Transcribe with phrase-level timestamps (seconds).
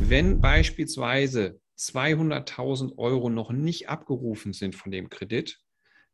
[0.00, 5.58] Wenn beispielsweise 200.000 Euro noch nicht abgerufen sind von dem Kredit,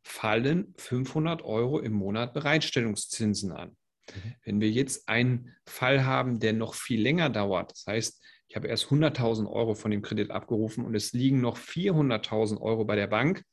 [0.03, 3.69] fallen 500 Euro im Monat Bereitstellungszinsen an.
[3.69, 4.35] Mhm.
[4.43, 8.67] Wenn wir jetzt einen Fall haben, der noch viel länger dauert, das heißt, ich habe
[8.67, 13.07] erst 100.000 Euro von dem Kredit abgerufen und es liegen noch 400.000 Euro bei der
[13.07, 13.43] Bank,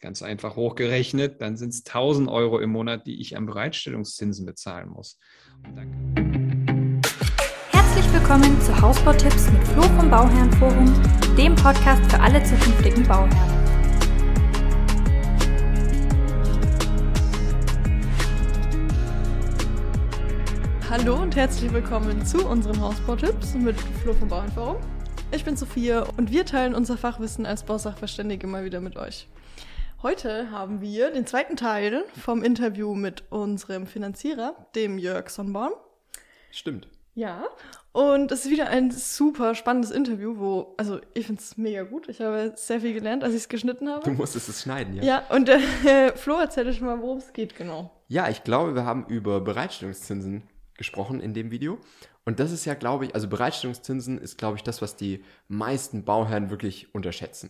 [0.00, 4.90] ganz einfach hochgerechnet, dann sind es 1.000 Euro im Monat, die ich an Bereitstellungszinsen bezahlen
[4.90, 5.18] muss.
[5.74, 6.16] Danke.
[6.16, 6.55] Herzlich
[8.18, 10.90] willkommen zu Hausbautipps mit Flo vom Bauherrenforum,
[11.36, 13.30] dem Podcast für alle zukünftigen Bauherren.
[20.88, 24.78] Hallo und herzlich willkommen zu unseren Hausbautipps mit Flo vom Bauernforum.
[25.30, 29.28] Ich bin Sophia und wir teilen unser Fachwissen als Bausachverständige mal wieder mit euch.
[30.02, 35.72] Heute haben wir den zweiten Teil vom Interview mit unserem Finanzierer, dem Jörg Sonnborn.
[36.50, 36.88] Stimmt.
[37.16, 37.44] Ja,
[37.96, 42.10] und es ist wieder ein super spannendes Interview, wo, also ich finde es mega gut.
[42.10, 44.04] Ich habe sehr viel gelernt, als ich es geschnitten habe.
[44.04, 45.02] Du musstest es schneiden, ja.
[45.02, 47.90] Ja, und äh, Flo, erzähl euch mal, worum es geht, genau.
[48.08, 50.42] Ja, ich glaube, wir haben über Bereitstellungszinsen
[50.74, 51.78] gesprochen in dem Video.
[52.26, 56.04] Und das ist ja, glaube ich, also Bereitstellungszinsen ist, glaube ich, das, was die meisten
[56.04, 57.48] Bauherren wirklich unterschätzen.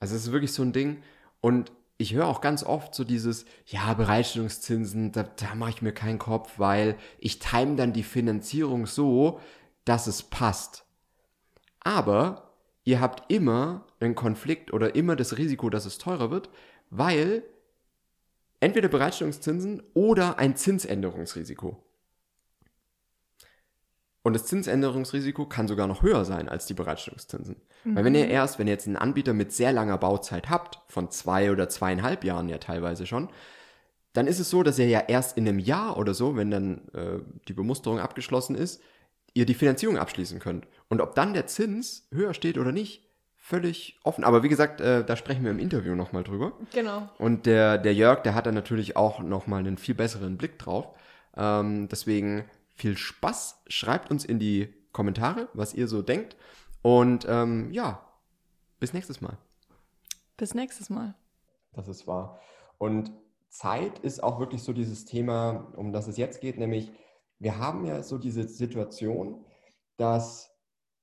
[0.00, 1.00] Also es ist wirklich so ein Ding.
[1.40, 5.92] Und ich höre auch ganz oft so dieses, ja, Bereitstellungszinsen, da, da mache ich mir
[5.92, 9.40] keinen Kopf, weil ich time dann die Finanzierung so,
[9.84, 10.84] dass es passt.
[11.80, 16.50] Aber ihr habt immer einen Konflikt oder immer das Risiko, dass es teurer wird,
[16.90, 17.44] weil
[18.60, 21.83] entweder Bereitstellungszinsen oder ein Zinsänderungsrisiko.
[24.24, 27.56] Und das Zinsänderungsrisiko kann sogar noch höher sein als die Bereitstellungszinsen.
[27.84, 27.94] Mhm.
[27.94, 28.30] Weil wenn ihr mhm.
[28.30, 32.24] erst, wenn ihr jetzt einen Anbieter mit sehr langer Bauzeit habt, von zwei oder zweieinhalb
[32.24, 33.28] Jahren ja teilweise schon,
[34.14, 36.88] dann ist es so, dass ihr ja erst in einem Jahr oder so, wenn dann
[36.94, 38.80] äh, die Bemusterung abgeschlossen ist,
[39.34, 40.66] ihr die Finanzierung abschließen könnt.
[40.88, 44.24] Und ob dann der Zins höher steht oder nicht, völlig offen.
[44.24, 46.52] Aber wie gesagt, äh, da sprechen wir im Interview nochmal drüber.
[46.72, 47.10] Genau.
[47.18, 50.86] Und der, der Jörg, der hat da natürlich auch nochmal einen viel besseren Blick drauf.
[51.36, 53.62] Ähm, deswegen viel Spaß.
[53.68, 56.36] Schreibt uns in die Kommentare, was ihr so denkt.
[56.82, 58.06] Und ähm, ja,
[58.80, 59.38] bis nächstes Mal.
[60.36, 61.14] Bis nächstes Mal.
[61.72, 62.40] Das ist wahr.
[62.78, 63.12] Und
[63.48, 66.92] Zeit ist auch wirklich so dieses Thema, um das es jetzt geht, nämlich
[67.38, 69.44] wir haben ja so diese Situation,
[69.96, 70.50] dass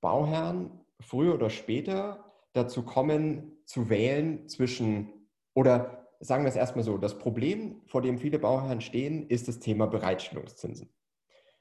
[0.01, 6.97] Bauherren früher oder später dazu kommen, zu wählen zwischen, oder sagen wir es erstmal so,
[6.97, 10.89] das Problem, vor dem viele Bauherren stehen, ist das Thema Bereitstellungszinsen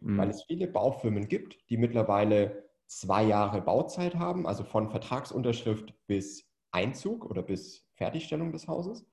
[0.00, 0.18] mhm.
[0.18, 6.44] weil es viele Baufirmen gibt, die mittlerweile zwei Jahre Bauzeit haben, also von Vertragsunterschrift bis
[6.72, 9.06] Einzug oder bis Fertigstellung des Hauses.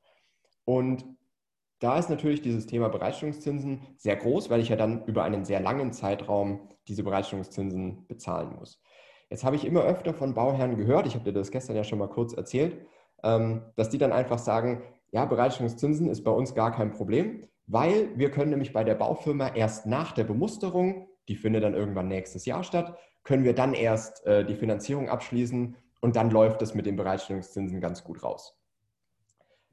[0.65, 1.05] Und
[1.79, 5.59] da ist natürlich dieses Thema Bereitstellungszinsen sehr groß, weil ich ja dann über einen sehr
[5.59, 8.81] langen Zeitraum diese Bereitstellungszinsen bezahlen muss.
[9.29, 11.99] Jetzt habe ich immer öfter von Bauherren gehört, ich habe dir das gestern ja schon
[11.99, 12.85] mal kurz erzählt,
[13.23, 14.81] ähm, dass die dann einfach sagen,
[15.11, 19.49] ja, Bereitstellungszinsen ist bei uns gar kein Problem weil wir können nämlich bei der Baufirma
[19.49, 24.25] erst nach der Bemusterung, die findet dann irgendwann nächstes Jahr statt, können wir dann erst
[24.25, 28.57] äh, die Finanzierung abschließen und dann läuft es mit den Bereitstellungszinsen ganz gut raus.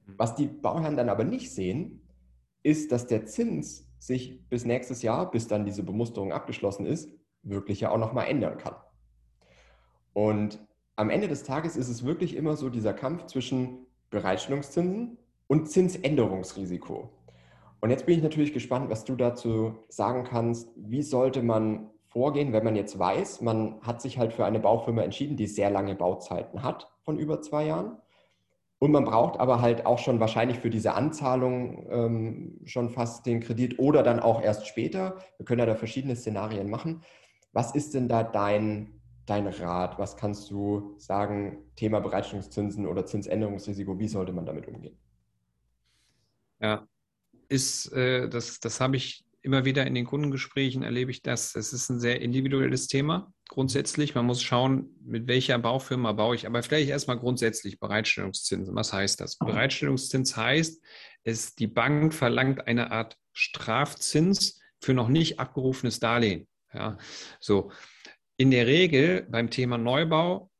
[0.06, 0.14] Mhm.
[0.16, 2.08] Was die Bauherren dann aber nicht sehen,
[2.64, 7.10] ist, dass der Zins sich bis nächstes Jahr, bis dann diese Bemusterung abgeschlossen ist,
[7.42, 8.74] wirklich ja auch nochmal ändern kann.
[10.12, 10.58] Und
[10.96, 17.10] am Ende des Tages ist es wirklich immer so dieser Kampf zwischen Bereitstellungszinsen und Zinsänderungsrisiko.
[17.84, 20.70] Und jetzt bin ich natürlich gespannt, was du dazu sagen kannst.
[20.74, 25.02] Wie sollte man vorgehen, wenn man jetzt weiß, man hat sich halt für eine Baufirma
[25.02, 27.98] entschieden, die sehr lange Bauzeiten hat, von über zwei Jahren.
[28.78, 33.40] Und man braucht aber halt auch schon wahrscheinlich für diese Anzahlung ähm, schon fast den
[33.40, 35.18] Kredit oder dann auch erst später.
[35.36, 37.02] Wir können ja da verschiedene Szenarien machen.
[37.52, 39.98] Was ist denn da dein, dein Rat?
[39.98, 44.96] Was kannst du sagen, Thema Bereitstellungszinsen oder Zinsänderungsrisiko, wie sollte man damit umgehen?
[46.60, 46.88] Ja,
[47.54, 51.54] ist, äh, das, das habe ich immer wieder in den Kundengesprächen, erlebe ich das.
[51.54, 54.14] Es ist ein sehr individuelles Thema grundsätzlich.
[54.14, 56.46] Man muss schauen, mit welcher Baufirma baue ich.
[56.46, 58.74] Aber vielleicht erstmal grundsätzlich Bereitstellungszinsen.
[58.74, 59.36] Was heißt das?
[59.36, 60.82] Bereitstellungszins heißt,
[61.24, 66.48] es, die Bank verlangt eine Art Strafzins für noch nicht abgerufenes Darlehen.
[66.72, 66.98] Ja,
[67.38, 67.70] so.
[68.36, 70.50] In der Regel beim Thema Neubau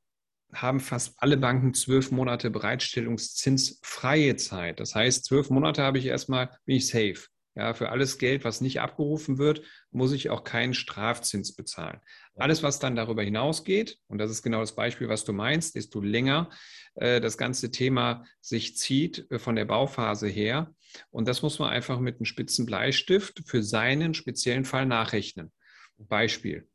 [0.55, 4.81] haben fast alle Banken zwölf Monate Bereitstellungszinsfreie Zeit.
[4.81, 7.27] Das heißt, zwölf Monate habe ich erstmal, bin ich safe.
[7.57, 9.63] Ja, für alles Geld, was nicht abgerufen wird,
[9.93, 12.01] muss ich auch keinen Strafzins bezahlen.
[12.35, 16.01] Alles, was dann darüber hinausgeht, und das ist genau das Beispiel, was du meinst, desto
[16.01, 16.51] länger
[16.97, 20.75] äh, das ganze Thema sich zieht äh, von der Bauphase her.
[21.11, 25.53] Und das muss man einfach mit einem spitzen Bleistift für seinen speziellen Fall nachrechnen.
[25.97, 26.69] Beispiel.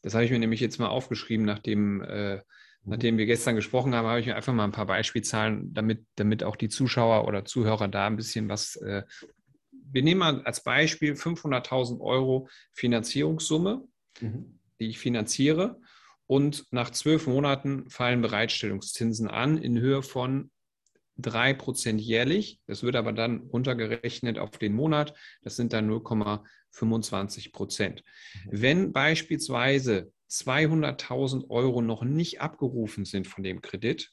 [0.00, 2.40] Das habe ich mir nämlich jetzt mal aufgeschrieben, nachdem, äh.
[2.86, 6.44] Nachdem wir gestern gesprochen haben, habe ich mir einfach mal ein paar Beispielzahlen, damit, damit
[6.44, 8.76] auch die Zuschauer oder Zuhörer da ein bisschen was.
[8.76, 9.02] Äh,
[9.70, 13.86] wir nehmen mal als Beispiel 500.000 Euro Finanzierungssumme,
[14.20, 14.58] mhm.
[14.80, 15.80] die ich finanziere.
[16.26, 20.50] Und nach zwölf Monaten fallen Bereitstellungszinsen an in Höhe von
[21.20, 22.60] 3% jährlich.
[22.66, 25.14] Das wird aber dann runtergerechnet auf den Monat.
[25.42, 28.02] Das sind dann 0,25 Prozent.
[28.44, 28.48] Mhm.
[28.50, 34.10] Wenn beispielsweise 200.000 Euro noch nicht abgerufen sind von dem Kredit,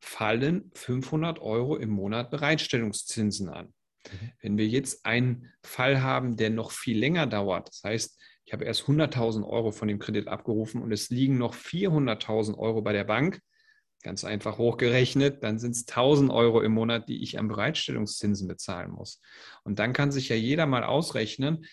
[0.00, 3.66] fallen 500 Euro im Monat Bereitstellungszinsen an.
[3.66, 4.32] Mhm.
[4.40, 8.64] Wenn wir jetzt einen Fall haben, der noch viel länger dauert, das heißt, ich habe
[8.64, 13.04] erst 100.000 Euro von dem Kredit abgerufen und es liegen noch 400.000 Euro bei der
[13.04, 13.40] Bank,
[14.02, 18.90] ganz einfach hochgerechnet, dann sind es 1000 Euro im Monat, die ich an Bereitstellungszinsen bezahlen
[18.90, 19.20] muss.
[19.64, 21.66] Und dann kann sich ja jeder mal ausrechnen,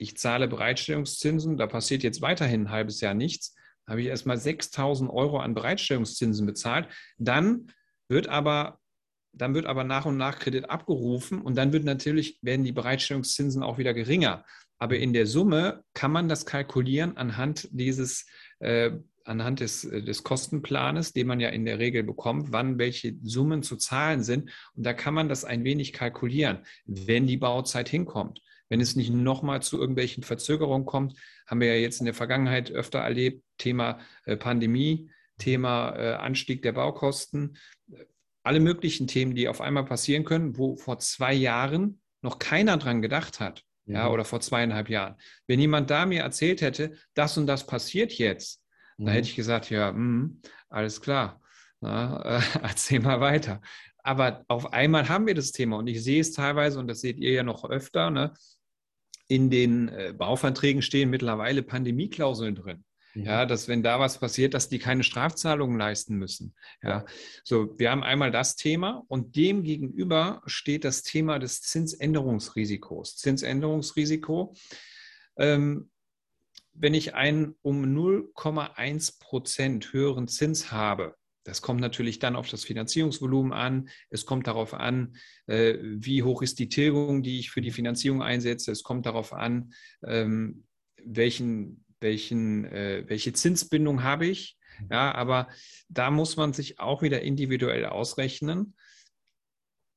[0.00, 3.54] ich zahle Bereitstellungszinsen, da passiert jetzt weiterhin ein halbes Jahr nichts,
[3.86, 6.88] habe ich erstmal 6000 Euro an Bereitstellungszinsen bezahlt,
[7.18, 7.66] dann
[8.08, 8.78] wird aber
[9.32, 13.62] dann wird aber nach und nach Kredit abgerufen und dann wird natürlich, werden die Bereitstellungszinsen
[13.62, 14.44] auch wieder geringer.
[14.76, 18.26] Aber in der Summe kann man das kalkulieren anhand dieses,
[18.58, 18.90] äh,
[19.24, 23.62] anhand des, äh, des Kostenplanes, den man ja in der Regel bekommt, wann welche Summen
[23.62, 24.50] zu zahlen sind.
[24.74, 28.40] Und da kann man das ein wenig kalkulieren, wenn die Bauzeit hinkommt.
[28.70, 32.70] Wenn es nicht nochmal zu irgendwelchen Verzögerungen kommt, haben wir ja jetzt in der Vergangenheit
[32.70, 37.58] öfter erlebt, Thema äh, Pandemie, Thema äh, Anstieg der Baukosten,
[38.42, 43.02] alle möglichen Themen, die auf einmal passieren können, wo vor zwei Jahren noch keiner dran
[43.02, 44.14] gedacht hat ja, mhm.
[44.14, 45.16] oder vor zweieinhalb Jahren.
[45.46, 48.62] Wenn jemand da mir erzählt hätte, das und das passiert jetzt,
[48.96, 49.06] mhm.
[49.06, 50.30] dann hätte ich gesagt, ja, mh,
[50.68, 51.40] alles klar,
[51.80, 53.60] na, äh, erzähl mal weiter.
[54.02, 57.18] Aber auf einmal haben wir das Thema und ich sehe es teilweise, und das seht
[57.18, 58.32] ihr ja noch öfter, ne,
[59.30, 62.84] in den äh, Bauverträgen stehen mittlerweile Pandemieklauseln drin.
[63.14, 63.24] Mhm.
[63.24, 66.54] Ja, dass wenn da was passiert, dass die keine Strafzahlungen leisten müssen.
[66.82, 67.04] Ja,
[67.44, 73.16] so wir haben einmal das Thema und dem gegenüber steht das Thema des Zinsänderungsrisikos.
[73.18, 74.54] Zinsänderungsrisiko.
[75.36, 75.90] Ähm,
[76.72, 82.64] wenn ich einen um 0,1 Prozent höheren Zins habe, das kommt natürlich dann auf das
[82.64, 83.88] Finanzierungsvolumen an.
[84.10, 85.16] Es kommt darauf an,
[85.46, 88.72] äh, wie hoch ist die Tilgung, die ich für die Finanzierung einsetze.
[88.72, 89.72] Es kommt darauf an,
[90.06, 90.64] ähm,
[91.02, 94.58] welchen welchen, äh, welche Zinsbindung habe ich.
[94.80, 94.86] Mhm.
[94.90, 95.48] Ja, aber
[95.88, 98.74] da muss man sich auch wieder individuell ausrechnen.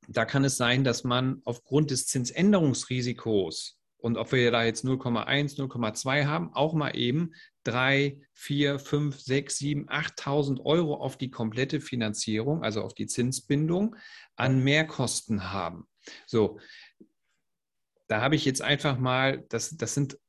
[0.07, 5.57] Da kann es sein, dass man aufgrund des Zinsänderungsrisikos und ob wir da jetzt 0,1,
[5.57, 7.31] 0,2 haben, auch mal eben
[7.63, 13.95] 3, 4, 5, 6, 7, 8.000 Euro auf die komplette Finanzierung, also auf die Zinsbindung,
[14.35, 15.87] an Mehrkosten haben.
[16.25, 16.59] So,
[18.09, 20.19] da habe ich jetzt einfach mal, das, das sind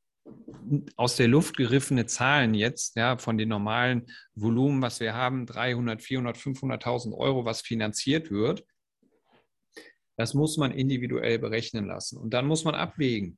[0.94, 4.06] aus der Luft geriffene Zahlen jetzt, ja, von den normalen
[4.36, 8.64] Volumen, was wir haben, 300, 400, 500.000 Euro, was finanziert wird,
[10.16, 12.18] das muss man individuell berechnen lassen.
[12.18, 13.36] Und dann muss man abwägen.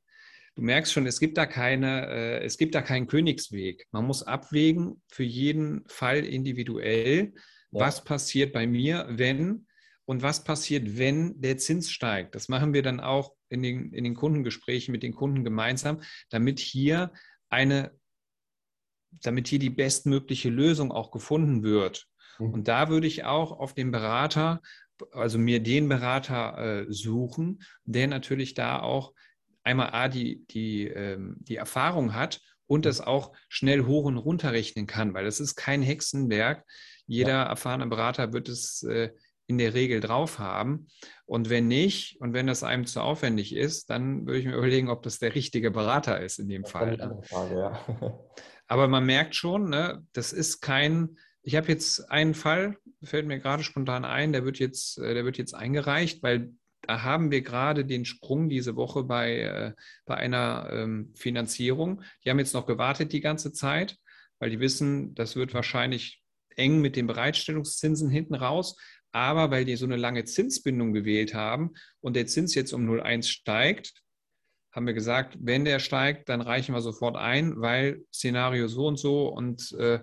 [0.57, 3.85] Du merkst schon, es gibt da keine, äh, es gibt da keinen Königsweg.
[3.91, 7.79] Man muss abwägen für jeden Fall individuell, ja.
[7.79, 9.67] was passiert bei mir, wenn
[10.05, 12.33] und was passiert, wenn der Zins steigt.
[12.33, 16.01] Das machen wir dann auch in den, in den Kundengesprächen mit den Kunden gemeinsam,
[16.31, 17.13] damit hier
[17.49, 17.91] eine,
[19.21, 22.07] damit hier die bestmögliche Lösung auch gefunden wird.
[22.39, 22.53] Mhm.
[22.53, 24.63] Und da würde ich auch auf den Berater,
[25.11, 29.13] also mir den Berater äh, suchen, der natürlich da auch
[29.67, 34.53] einmal A, die, die, ähm, die Erfahrung hat und das auch schnell hoch und runter
[34.53, 36.65] rechnen kann, weil das ist kein Hexenwerk.
[37.05, 37.43] Jeder ja.
[37.43, 39.11] erfahrene Berater wird es äh,
[39.45, 40.87] in der Regel drauf haben.
[41.25, 44.89] Und wenn nicht, und wenn das einem zu aufwendig ist, dann würde ich mir überlegen,
[44.89, 46.97] ob das der richtige Berater ist in dem das Fall.
[46.97, 47.19] Ne?
[47.23, 48.19] Frage, ja.
[48.67, 53.39] Aber man merkt schon, ne, das ist kein, ich habe jetzt einen Fall, fällt mir
[53.39, 57.41] gerade spontan ein, der wird jetzt, äh, der wird jetzt eingereicht, weil da haben wir
[57.41, 59.73] gerade den Sprung diese Woche bei, äh,
[60.05, 62.03] bei einer ähm, Finanzierung.
[62.23, 63.97] Die haben jetzt noch gewartet die ganze Zeit,
[64.39, 66.21] weil die wissen, das wird wahrscheinlich
[66.55, 68.77] eng mit den Bereitstellungszinsen hinten raus.
[69.11, 73.27] Aber weil die so eine lange Zinsbindung gewählt haben und der Zins jetzt um 0,1
[73.27, 73.93] steigt,
[74.71, 78.99] haben wir gesagt, wenn der steigt, dann reichen wir sofort ein, weil Szenario so und
[78.99, 80.01] so und äh,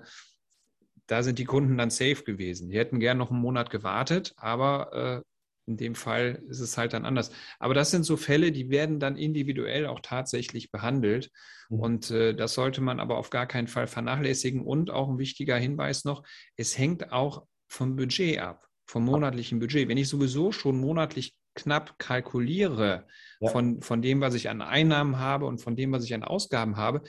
[1.06, 2.70] da sind die Kunden dann safe gewesen.
[2.70, 5.33] Die hätten gern noch einen Monat gewartet, aber äh,
[5.66, 7.30] in dem Fall ist es halt dann anders.
[7.58, 11.30] Aber das sind so Fälle, die werden dann individuell auch tatsächlich behandelt.
[11.70, 11.80] Mhm.
[11.80, 14.62] Und äh, das sollte man aber auf gar keinen Fall vernachlässigen.
[14.62, 16.22] Und auch ein wichtiger Hinweis noch,
[16.56, 19.88] es hängt auch vom Budget ab vom monatlichen Budget.
[19.88, 23.06] Wenn ich sowieso schon monatlich knapp kalkuliere
[23.40, 23.50] ja.
[23.50, 26.76] von, von dem, was ich an Einnahmen habe und von dem, was ich an Ausgaben
[26.76, 27.02] habe,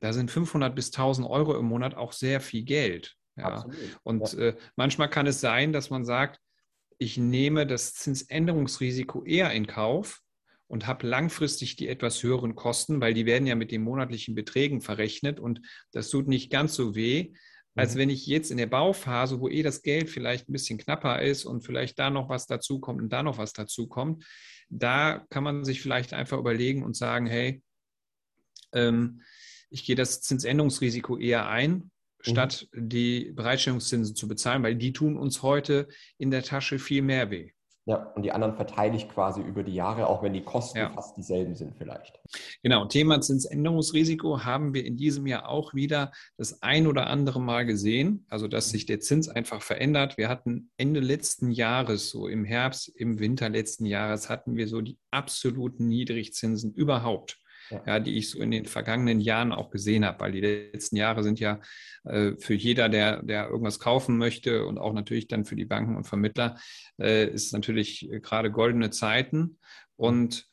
[0.00, 3.16] da sind 500 bis 1000 Euro im Monat auch sehr viel Geld.
[3.36, 3.66] Ja.
[4.02, 4.38] Und ja.
[4.38, 6.40] Äh, manchmal kann es sein, dass man sagt,
[7.04, 10.22] ich nehme das Zinsänderungsrisiko eher in Kauf
[10.66, 14.80] und habe langfristig die etwas höheren Kosten, weil die werden ja mit den monatlichen Beträgen
[14.80, 15.60] verrechnet und
[15.92, 17.34] das tut nicht ganz so weh,
[17.74, 17.98] als mhm.
[17.98, 21.44] wenn ich jetzt in der Bauphase, wo eh das Geld vielleicht ein bisschen knapper ist
[21.44, 24.24] und vielleicht da noch was dazu kommt und da noch was dazu kommt,
[24.70, 27.62] da kann man sich vielleicht einfach überlegen und sagen, hey,
[28.72, 29.20] ähm,
[29.68, 31.90] ich gehe das Zinsänderungsrisiko eher ein
[32.24, 32.88] statt mhm.
[32.88, 35.88] die Bereitstellungszinsen zu bezahlen, weil die tun uns heute
[36.18, 37.50] in der Tasche viel mehr weh.
[37.86, 40.90] Ja, und die anderen verteile ich quasi über die Jahre, auch wenn die Kosten ja.
[40.90, 42.18] fast dieselben sind vielleicht.
[42.62, 47.66] Genau, Thema Zinsänderungsrisiko haben wir in diesem Jahr auch wieder das ein oder andere Mal
[47.66, 50.16] gesehen, also dass sich der Zins einfach verändert.
[50.16, 54.80] Wir hatten Ende letzten Jahres, so im Herbst, im Winter letzten Jahres, hatten wir so
[54.80, 57.38] die absoluten Niedrigzinsen überhaupt
[57.70, 57.82] ja.
[57.86, 58.00] ja.
[58.00, 61.40] die ich so in den vergangenen Jahren auch gesehen habe, weil die letzten Jahre sind
[61.40, 61.60] ja
[62.04, 65.96] äh, für jeder, der, der irgendwas kaufen möchte und auch natürlich dann für die Banken
[65.96, 66.58] und Vermittler,
[66.98, 69.58] äh, ist natürlich gerade goldene Zeiten.
[69.96, 70.48] Und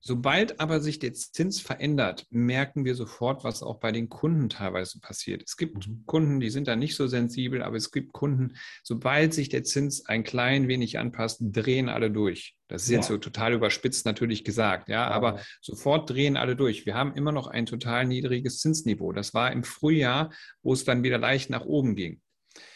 [0.00, 5.00] Sobald aber sich der Zins verändert, merken wir sofort, was auch bei den Kunden teilweise
[5.00, 5.42] passiert.
[5.44, 6.04] Es gibt mhm.
[6.06, 10.06] Kunden, die sind da nicht so sensibel, aber es gibt Kunden, sobald sich der Zins
[10.06, 12.56] ein klein wenig anpasst, drehen alle durch.
[12.68, 12.96] Das ist ja.
[12.96, 16.86] jetzt so total überspitzt natürlich gesagt, ja, aber sofort drehen alle durch.
[16.86, 19.12] Wir haben immer noch ein total niedriges Zinsniveau.
[19.12, 20.30] Das war im Frühjahr,
[20.62, 22.20] wo es dann wieder leicht nach oben ging.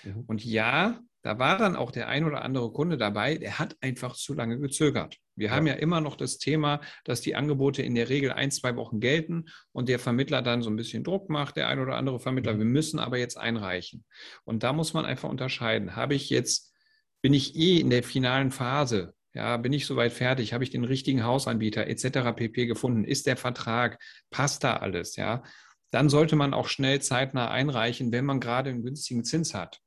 [0.02, 0.24] Mhm.
[0.26, 4.14] Und ja, da war dann auch der ein oder andere Kunde dabei, der hat einfach
[4.14, 5.18] zu lange gezögert.
[5.36, 5.54] Wir ja.
[5.54, 8.98] haben ja immer noch das Thema, dass die Angebote in der Regel ein, zwei Wochen
[8.98, 12.58] gelten und der Vermittler dann so ein bisschen Druck macht, der ein oder andere Vermittler.
[12.58, 14.04] Wir müssen aber jetzt einreichen.
[14.44, 15.94] Und da muss man einfach unterscheiden.
[15.94, 16.74] Habe ich jetzt,
[17.22, 19.14] bin ich eh in der finalen Phase?
[19.32, 20.52] Ja, bin ich soweit fertig?
[20.52, 22.34] Habe ich den richtigen Hausanbieter etc.
[22.36, 22.66] pp.
[22.66, 23.04] gefunden?
[23.04, 23.98] Ist der Vertrag?
[24.30, 25.14] Passt da alles?
[25.16, 25.44] Ja,
[25.90, 29.81] dann sollte man auch schnell zeitnah einreichen, wenn man gerade einen günstigen Zins hat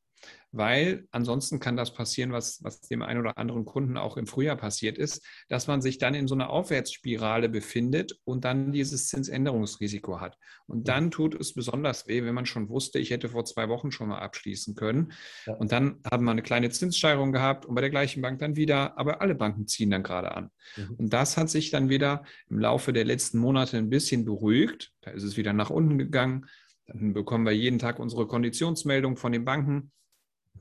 [0.55, 4.55] weil ansonsten kann das passieren, was, was dem einen oder anderen Kunden auch im Frühjahr
[4.55, 10.21] passiert ist, dass man sich dann in so einer Aufwärtsspirale befindet und dann dieses Zinsänderungsrisiko
[10.21, 10.37] hat.
[10.65, 13.91] Und dann tut es besonders weh, wenn man schon wusste, ich hätte vor zwei Wochen
[13.91, 15.11] schon mal abschließen können.
[15.45, 15.55] Ja.
[15.55, 18.97] Und dann haben wir eine kleine Zinssteigerung gehabt und bei der gleichen Bank dann wieder,
[18.97, 20.51] aber alle Banken ziehen dann gerade an.
[20.77, 20.95] Mhm.
[20.97, 24.93] Und das hat sich dann wieder im Laufe der letzten Monate ein bisschen beruhigt.
[25.01, 26.45] Da ist es wieder nach unten gegangen.
[26.87, 29.91] Dann bekommen wir jeden Tag unsere Konditionsmeldung von den Banken.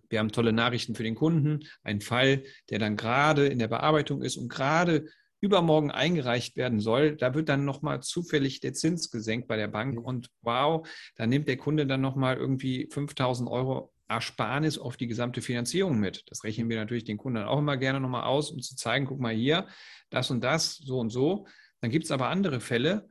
[0.09, 1.61] Wir haben tolle Nachrichten für den Kunden.
[1.83, 5.07] Ein Fall, der dann gerade in der Bearbeitung ist und gerade
[5.41, 10.03] übermorgen eingereicht werden soll, da wird dann nochmal zufällig der Zins gesenkt bei der Bank
[10.03, 15.43] und wow, da nimmt der Kunde dann nochmal irgendwie 5000 Euro Ersparnis auf die gesamte
[15.43, 16.25] Finanzierung mit.
[16.29, 19.21] Das rechnen wir natürlich den Kunden auch immer gerne nochmal aus, um zu zeigen, guck
[19.21, 19.67] mal hier,
[20.11, 21.47] das und das, so und so.
[21.81, 23.09] Dann gibt es aber andere Fälle,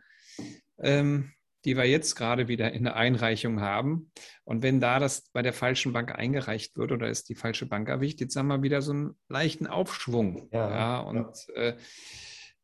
[0.79, 1.31] ähm,
[1.65, 4.11] die wir jetzt gerade wieder in der Einreichung haben.
[4.43, 7.87] Und wenn da das bei der falschen Bank eingereicht wird oder ist die falsche Bank
[7.89, 10.49] erwischt, jetzt haben wir wieder so einen leichten Aufschwung.
[10.51, 11.61] Ja, ja und ja.
[11.61, 11.77] Äh,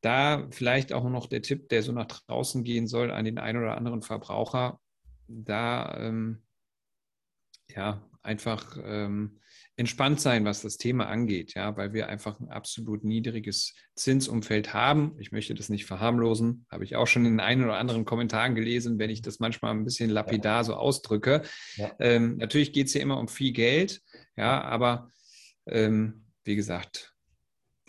[0.02, 3.62] da vielleicht auch noch der Tipp, der so nach draußen gehen soll an den einen
[3.62, 4.80] oder anderen Verbraucher,
[5.28, 6.42] da ähm,
[7.68, 9.40] ja einfach ähm,
[9.80, 15.16] entspannt sein, was das Thema angeht, ja, weil wir einfach ein absolut niedriges Zinsumfeld haben.
[15.20, 19.00] Ich möchte das nicht verharmlosen, habe ich auch schon in einen oder anderen Kommentaren gelesen,
[19.00, 21.44] wenn ich das manchmal ein bisschen lapidar so ausdrücke.
[21.78, 21.94] Ja.
[22.00, 24.02] Ähm, natürlich geht es hier immer um viel Geld,
[24.36, 25.12] ja, aber
[25.66, 27.14] ähm, wie gesagt,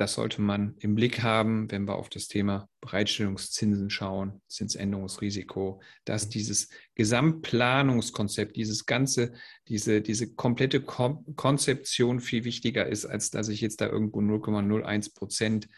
[0.00, 6.24] das sollte man im Blick haben, wenn wir auf das Thema Bereitstellungszinsen schauen, Zinsänderungsrisiko, dass
[6.24, 6.30] mhm.
[6.30, 9.34] dieses Gesamtplanungskonzept, dieses ganze,
[9.68, 15.68] diese, diese komplette Konzeption viel wichtiger ist, als dass ich jetzt da irgendwo 0,01 Prozent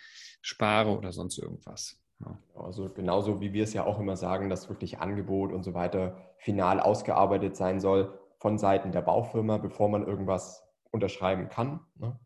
[0.41, 1.99] spare oder sonst irgendwas.
[2.21, 2.39] Ja.
[2.55, 6.17] Also genauso wie wir es ja auch immer sagen, dass wirklich Angebot und so weiter
[6.37, 10.63] final ausgearbeitet sein soll von Seiten der Baufirma, bevor man irgendwas
[10.93, 11.81] unterschreiben kann.
[11.97, 12.17] Ne?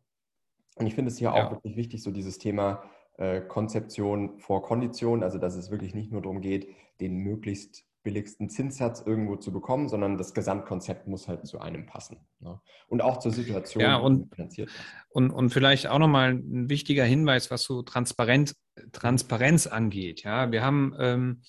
[0.77, 1.47] Und ich finde es hier ja.
[1.47, 2.83] auch wirklich wichtig, so dieses Thema
[3.19, 6.69] äh, Konzeption vor Kondition, also dass es wirklich nicht nur darum geht,
[7.01, 12.19] den möglichst billigsten Zinssatz irgendwo zu bekommen, sondern das Gesamtkonzept muss halt zu einem passen.
[12.39, 12.61] Ne?
[12.87, 14.87] Und auch zur Situation, ja, und, finanziert wird.
[15.09, 18.55] Und, und vielleicht auch nochmal ein wichtiger Hinweis, was so Transparenz,
[18.93, 20.23] Transparenz angeht.
[20.23, 21.43] Ja, wir haben, ähm,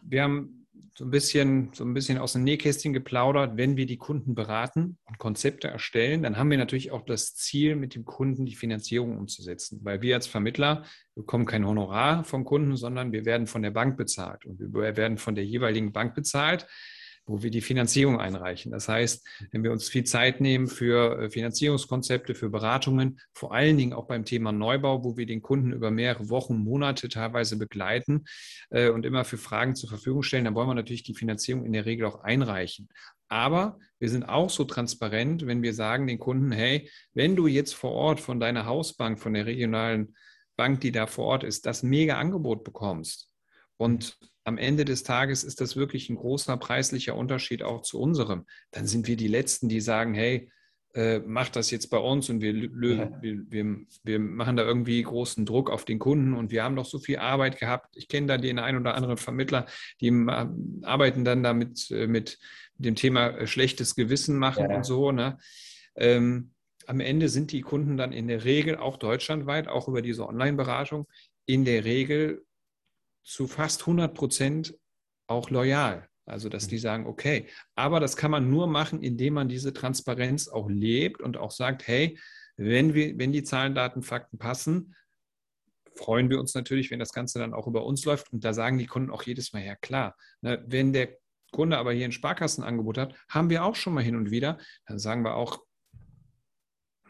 [0.00, 0.59] wir haben
[1.00, 4.98] so ein bisschen, so ein bisschen aus dem Nähkästchen geplaudert, wenn wir die Kunden beraten
[5.06, 9.16] und Konzepte erstellen, dann haben wir natürlich auch das Ziel, mit dem Kunden die Finanzierung
[9.16, 9.80] umzusetzen.
[9.82, 13.96] Weil wir als Vermittler bekommen kein Honorar vom Kunden, sondern wir werden von der Bank
[13.96, 16.66] bezahlt und wir werden von der jeweiligen Bank bezahlt.
[17.26, 18.72] Wo wir die Finanzierung einreichen.
[18.72, 23.76] Das heißt, wenn wir uns viel Zeit nehmen für äh, Finanzierungskonzepte, für Beratungen, vor allen
[23.76, 28.24] Dingen auch beim Thema Neubau, wo wir den Kunden über mehrere Wochen, Monate teilweise begleiten
[28.70, 31.72] äh, und immer für Fragen zur Verfügung stellen, dann wollen wir natürlich die Finanzierung in
[31.72, 32.88] der Regel auch einreichen.
[33.28, 37.74] Aber wir sind auch so transparent, wenn wir sagen den Kunden, hey, wenn du jetzt
[37.74, 40.16] vor Ort von deiner Hausbank, von der regionalen
[40.56, 43.32] Bank, die da vor Ort ist, das mega Angebot bekommst
[43.76, 48.46] und am Ende des Tages ist das wirklich ein großer preislicher Unterschied auch zu unserem,
[48.70, 50.50] dann sind wir die Letzten, die sagen, hey,
[50.94, 53.22] äh, mach das jetzt bei uns und wir, ja.
[53.22, 56.86] wir, wir, wir, machen da irgendwie großen Druck auf den Kunden und wir haben doch
[56.86, 57.96] so viel Arbeit gehabt.
[57.96, 59.66] Ich kenne da den einen oder anderen Vermittler,
[60.00, 60.10] die
[60.82, 62.38] arbeiten dann damit äh, mit,
[62.80, 64.76] dem Thema äh, schlechtes Gewissen machen ja.
[64.76, 65.12] und so.
[65.12, 65.38] Ne?
[65.94, 66.52] Ähm,
[66.86, 71.06] am Ende sind die Kunden dann in der Regel auch deutschlandweit, auch über diese Online-Beratung,
[71.46, 72.44] in der Regel
[73.22, 74.78] zu fast 100 Prozent
[75.26, 76.08] auch loyal.
[76.26, 76.80] Also, dass die mhm.
[76.80, 81.36] sagen, okay, aber das kann man nur machen, indem man diese Transparenz auch lebt und
[81.36, 82.18] auch sagt, hey,
[82.56, 84.94] wenn, wir, wenn die Zahlen, Daten, Fakten passen,
[85.96, 88.32] freuen wir uns natürlich, wenn das Ganze dann auch über uns läuft.
[88.32, 91.16] Und da sagen die Kunden auch jedes Mal, ja klar, ne, wenn der
[91.52, 94.98] Kunde aber hier ein Sparkassenangebot hat, haben wir auch schon mal hin und wieder, dann
[94.98, 95.60] sagen wir auch,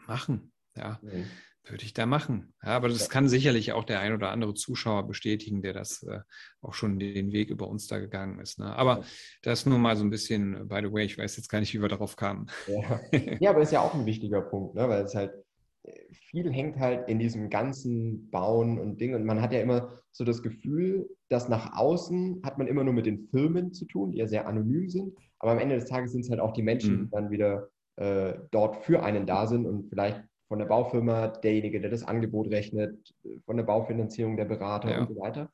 [0.07, 0.51] machen.
[0.75, 1.25] Ja, mhm.
[1.65, 2.53] Würde ich da machen.
[2.63, 6.19] Ja, aber das kann sicherlich auch der ein oder andere Zuschauer bestätigen, der das äh,
[6.61, 8.59] auch schon den Weg über uns da gegangen ist.
[8.59, 8.75] Ne?
[8.75, 9.03] Aber
[9.43, 11.81] das nur mal so ein bisschen, by the way, ich weiß jetzt gar nicht, wie
[11.81, 12.47] wir darauf kamen.
[12.67, 12.99] Ja,
[13.39, 14.89] ja aber das ist ja auch ein wichtiger Punkt, ne?
[14.89, 15.31] weil es halt
[16.11, 19.15] viel hängt halt in diesem ganzen Bauen und Ding.
[19.15, 22.93] Und man hat ja immer so das Gefühl, dass nach außen hat man immer nur
[22.93, 25.17] mit den Firmen zu tun, die ja sehr anonym sind.
[25.39, 27.03] Aber am Ende des Tages sind es halt auch die Menschen, mhm.
[27.05, 31.79] die dann wieder äh, dort für einen da sind und vielleicht von der Baufirma derjenige,
[31.79, 33.15] der das Angebot rechnet,
[33.45, 34.99] von der Baufinanzierung der Berater ja.
[34.99, 35.49] und so weiter.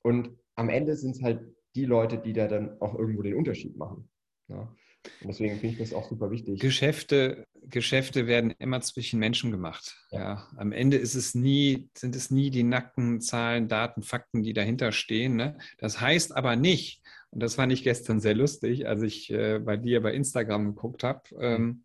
[0.00, 3.76] Und am Ende sind es halt die Leute, die da dann auch irgendwo den Unterschied
[3.76, 4.08] machen.
[4.48, 4.74] Ja.
[5.20, 6.60] Und deswegen finde ich das auch super wichtig.
[6.60, 9.98] Geschäfte, Geschäfte werden immer zwischen Menschen gemacht.
[10.12, 10.18] Ja.
[10.18, 10.48] ja.
[10.56, 14.92] Am Ende ist es nie, sind es nie die nackten Zahlen, Daten, Fakten, die dahinter
[14.92, 15.36] stehen.
[15.36, 15.58] Ne?
[15.76, 19.76] Das heißt aber nicht, und das fand ich gestern sehr lustig, als ich äh, bei
[19.76, 21.84] dir bei Instagram geguckt habe, ähm,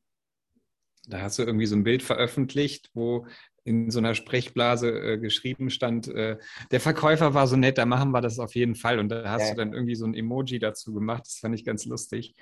[1.07, 3.27] da hast du irgendwie so ein Bild veröffentlicht, wo
[3.65, 6.37] in so einer Sprechblase äh, geschrieben stand, äh,
[6.71, 8.99] der Verkäufer war so nett, da machen wir das auf jeden Fall.
[8.99, 9.51] Und da hast ja.
[9.51, 11.23] du dann irgendwie so ein Emoji dazu gemacht.
[11.25, 12.35] Das fand ich ganz lustig.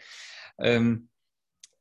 [0.58, 1.10] Ähm,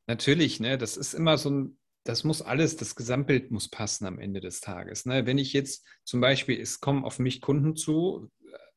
[0.07, 4.19] natürlich, ne, das ist immer so ein, das muss alles, das Gesamtbild muss passen am
[4.19, 5.07] Ende des Tages.
[5.07, 5.27] Ne?
[5.27, 8.31] Wenn ich jetzt zum Beispiel, es kommen auf mich Kunden zu,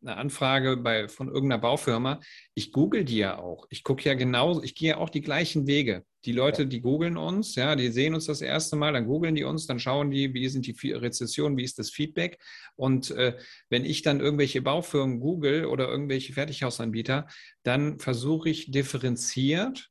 [0.04, 2.20] eine Anfrage bei, von irgendeiner Baufirma,
[2.54, 3.66] ich google die ja auch.
[3.70, 6.04] Ich gucke ja genauso, ich gehe ja auch die gleichen Wege.
[6.26, 9.44] Die Leute, die googeln uns, ja, die sehen uns das erste Mal, dann googeln die
[9.44, 12.38] uns, dann schauen die, wie sind die Rezessionen, wie ist das Feedback.
[12.76, 13.38] Und äh,
[13.70, 17.28] wenn ich dann irgendwelche Baufirmen google oder irgendwelche Fertighausanbieter,
[17.64, 19.90] dann versuche ich differenziert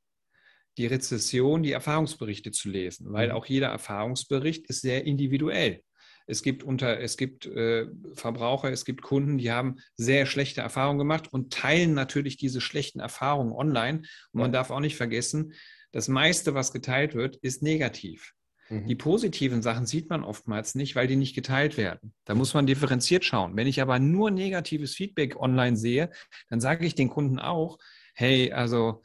[0.79, 3.35] die Rezession, die Erfahrungsberichte zu lesen, weil mhm.
[3.35, 5.83] auch jeder Erfahrungsbericht ist sehr individuell.
[6.27, 10.99] Es gibt unter, es gibt äh, Verbraucher, es gibt Kunden, die haben sehr schlechte Erfahrungen
[10.99, 13.99] gemacht und teilen natürlich diese schlechten Erfahrungen online.
[14.33, 15.55] Und man darf auch nicht vergessen,
[15.93, 18.33] das meiste, was geteilt wird, ist negativ.
[18.69, 18.87] Mhm.
[18.87, 22.15] Die positiven Sachen sieht man oftmals nicht, weil die nicht geteilt werden.
[22.25, 23.57] Da muss man differenziert schauen.
[23.57, 26.11] Wenn ich aber nur negatives Feedback online sehe,
[26.49, 27.79] dann sage ich den Kunden auch,
[28.15, 29.03] hey, also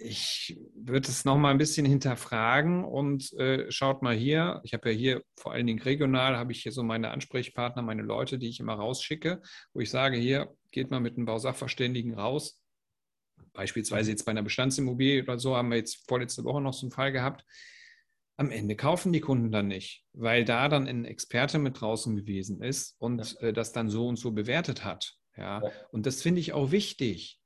[0.00, 4.96] ich würde es nochmal ein bisschen hinterfragen und äh, schaut mal hier, ich habe ja
[4.96, 8.60] hier vor allen Dingen regional, habe ich hier so meine Ansprechpartner, meine Leute, die ich
[8.60, 9.42] immer rausschicke,
[9.74, 12.62] wo ich sage, hier geht mal mit einem Bausachverständigen raus.
[13.52, 16.92] Beispielsweise jetzt bei einer Bestandsimmobilie oder so haben wir jetzt vorletzte Woche noch so einen
[16.92, 17.44] Fall gehabt.
[18.36, 22.62] Am Ende kaufen die Kunden dann nicht, weil da dann ein Experte mit draußen gewesen
[22.62, 23.48] ist und ja.
[23.48, 25.16] äh, das dann so und so bewertet hat.
[25.36, 25.62] Ja.
[25.90, 27.39] und das finde ich auch wichtig.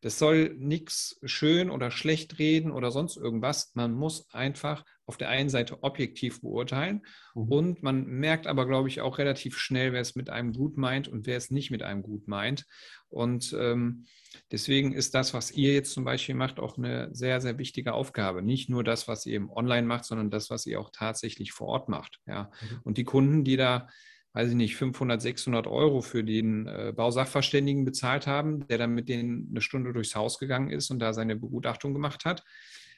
[0.00, 3.72] Das soll nichts schön oder schlecht reden oder sonst irgendwas.
[3.74, 7.02] Man muss einfach auf der einen Seite objektiv beurteilen
[7.34, 7.52] mhm.
[7.52, 11.08] und man merkt aber, glaube ich, auch relativ schnell, wer es mit einem gut meint
[11.08, 12.64] und wer es nicht mit einem gut meint.
[13.08, 14.06] Und ähm,
[14.52, 18.40] deswegen ist das, was ihr jetzt zum Beispiel macht, auch eine sehr, sehr wichtige Aufgabe.
[18.40, 21.66] Nicht nur das, was ihr eben online macht, sondern das, was ihr auch tatsächlich vor
[21.66, 22.20] Ort macht.
[22.26, 22.50] Ja.
[22.60, 22.80] Mhm.
[22.84, 23.88] Und die Kunden, die da
[24.32, 29.08] weiß ich nicht, 500, 600 Euro für den äh, Bausachverständigen bezahlt haben, der dann mit
[29.08, 32.44] denen eine Stunde durchs Haus gegangen ist und da seine Begutachtung gemacht hat.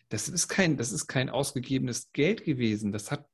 [0.08, 2.92] Das ist kein, das ist kein ausgegebenes Geld gewesen.
[2.92, 3.26] Das hat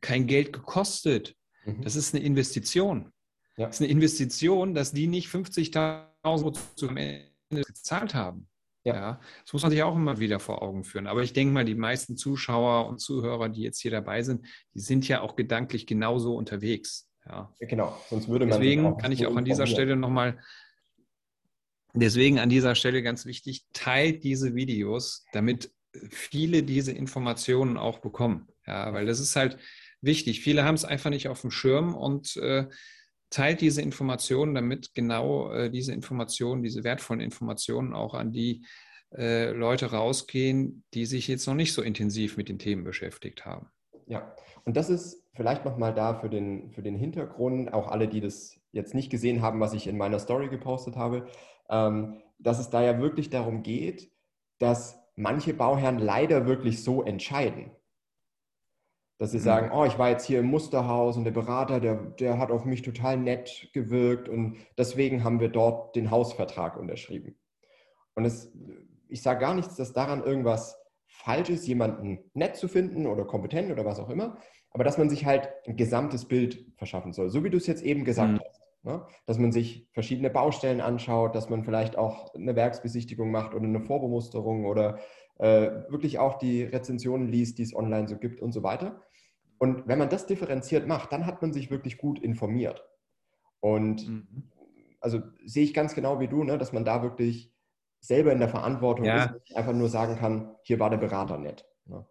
[0.00, 1.34] kein Geld gekostet.
[1.64, 1.82] Mhm.
[1.82, 3.12] Das ist eine Investition.
[3.56, 3.66] Ja.
[3.66, 8.46] Das ist eine Investition, dass die nicht 50.000 Euro zum Ende gezahlt haben.
[8.84, 8.94] Ja.
[8.94, 9.20] ja.
[9.42, 11.08] Das muss man sich auch immer wieder vor Augen führen.
[11.08, 14.80] Aber ich denke mal, die meisten Zuschauer und Zuhörer, die jetzt hier dabei sind, die
[14.80, 17.09] sind ja auch gedanklich genauso unterwegs.
[17.26, 17.52] Ja.
[17.60, 18.58] Genau, sonst würde man.
[18.58, 20.38] Deswegen kann ich auch an dieser Stelle nochmal
[21.94, 25.72] deswegen an dieser Stelle ganz wichtig, teilt diese Videos, damit
[26.10, 28.48] viele diese Informationen auch bekommen.
[28.66, 29.58] Ja, weil das ist halt
[30.00, 30.40] wichtig.
[30.40, 32.66] Viele haben es einfach nicht auf dem Schirm und äh,
[33.30, 38.64] teilt diese Informationen, damit genau äh, diese Informationen, diese wertvollen Informationen auch an die
[39.12, 43.68] äh, Leute rausgehen, die sich jetzt noch nicht so intensiv mit den Themen beschäftigt haben.
[44.10, 48.20] Ja, und das ist vielleicht nochmal da für den, für den Hintergrund, auch alle, die
[48.20, 51.28] das jetzt nicht gesehen haben, was ich in meiner Story gepostet habe,
[51.68, 54.10] ähm, dass es da ja wirklich darum geht,
[54.58, 57.70] dass manche Bauherren leider wirklich so entscheiden.
[59.18, 59.42] Dass sie mhm.
[59.42, 62.64] sagen, oh, ich war jetzt hier im Musterhaus und der Berater, der, der hat auf
[62.64, 67.38] mich total nett gewirkt und deswegen haben wir dort den Hausvertrag unterschrieben.
[68.16, 68.52] Und es,
[69.08, 70.79] ich sage gar nichts, dass daran irgendwas
[71.20, 74.38] falsch ist, jemanden nett zu finden oder kompetent oder was auch immer,
[74.70, 77.82] aber dass man sich halt ein gesamtes Bild verschaffen soll, so wie du es jetzt
[77.82, 78.40] eben gesagt mhm.
[78.40, 78.60] hast.
[78.82, 79.06] Ne?
[79.26, 83.80] Dass man sich verschiedene Baustellen anschaut, dass man vielleicht auch eine Werksbesichtigung macht oder eine
[83.80, 84.98] Vorbemusterung oder
[85.38, 89.02] äh, wirklich auch die Rezensionen liest, die es online so gibt und so weiter.
[89.58, 92.82] Und wenn man das differenziert macht, dann hat man sich wirklich gut informiert.
[93.60, 94.50] Und mhm.
[95.00, 97.52] also sehe ich ganz genau wie du, ne, dass man da wirklich
[98.00, 99.24] selber in der Verantwortung ja.
[99.24, 101.66] ist, einfach nur sagen kann, hier war der Berater nett.
[101.86, 102.04] Ne?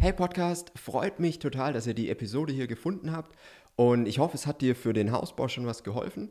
[0.00, 3.36] Hey Podcast, freut mich total, dass ihr die Episode hier gefunden habt
[3.76, 6.30] und ich hoffe, es hat dir für den Hausbau schon was geholfen.